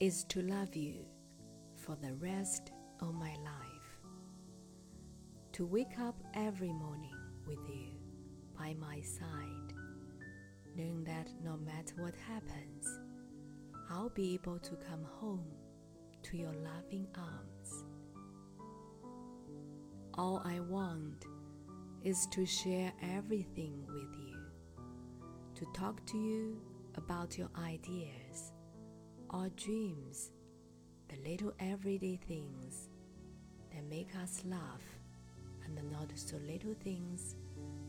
[0.00, 1.04] is to love you
[1.76, 4.00] for the rest of my life.
[5.52, 7.90] To wake up every morning with you
[8.58, 9.74] by my side,
[10.74, 12.98] knowing that no matter what happens,
[13.90, 15.44] I'll be able to come home
[16.22, 17.84] to your loving arms.
[20.14, 21.26] All I want
[22.02, 24.38] is to share everything with you,
[25.56, 26.58] to talk to you
[26.96, 28.52] about your ideas
[29.32, 30.30] or dreams,
[31.08, 32.88] the little everyday things
[33.72, 34.82] that make us laugh,
[35.64, 37.36] and the not so little things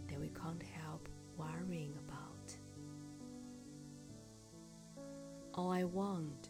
[0.07, 2.55] that we can't help worrying about.
[5.53, 6.49] All I want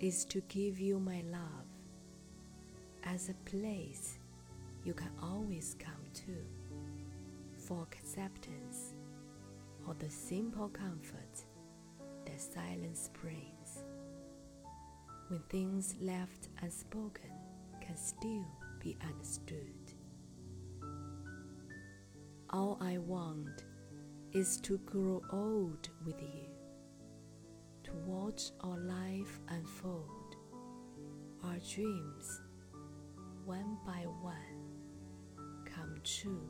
[0.00, 1.66] is to give you my love
[3.04, 4.18] as a place
[4.84, 6.36] you can always come to
[7.56, 8.94] for acceptance
[9.86, 11.44] or the simple comfort
[12.26, 13.61] that silence brings.
[15.32, 17.30] When things left unspoken
[17.80, 18.44] can still
[18.80, 19.94] be understood.
[22.50, 23.64] All I want
[24.32, 26.50] is to grow old with you,
[27.84, 30.36] to watch our life unfold,
[31.44, 32.42] our dreams
[33.46, 34.60] one by one
[35.64, 36.46] come true.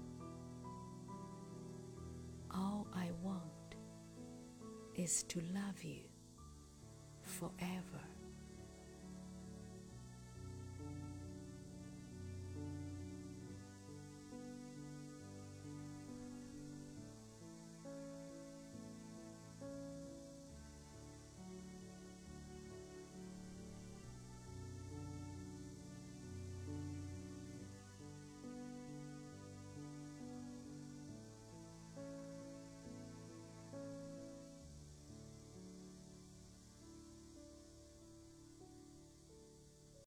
[2.51, 3.77] All I want
[4.97, 6.03] is to love you
[7.23, 7.92] forever.